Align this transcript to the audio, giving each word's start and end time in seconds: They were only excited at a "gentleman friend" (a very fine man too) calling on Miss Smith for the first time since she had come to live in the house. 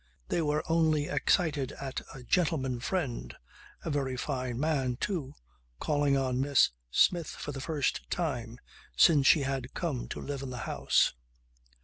They 0.29 0.41
were 0.41 0.63
only 0.67 1.07
excited 1.09 1.73
at 1.73 2.01
a 2.11 2.23
"gentleman 2.23 2.79
friend" 2.79 3.35
(a 3.85 3.91
very 3.91 4.17
fine 4.17 4.59
man 4.59 4.95
too) 4.97 5.35
calling 5.79 6.17
on 6.17 6.41
Miss 6.41 6.71
Smith 6.89 7.27
for 7.29 7.51
the 7.51 7.61
first 7.61 8.09
time 8.09 8.57
since 8.97 9.27
she 9.27 9.41
had 9.41 9.75
come 9.75 10.07
to 10.07 10.19
live 10.19 10.41
in 10.41 10.49
the 10.49 10.57
house. 10.65 11.13